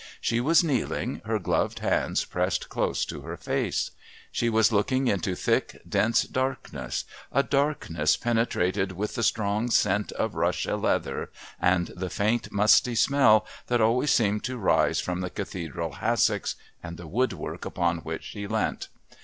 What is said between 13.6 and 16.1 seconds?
that always seemed to rise from the Cathedral